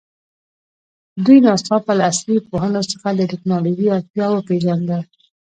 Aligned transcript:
دوی 1.25 1.37
ناڅاپه 1.45 1.91
له 1.97 2.03
عصري 2.11 2.37
پوهنو 2.49 2.81
څخه 2.91 3.07
د 3.13 3.21
تکنالوژي 3.33 3.87
اړتیا 3.97 4.27
وپېژانده. 4.29 4.99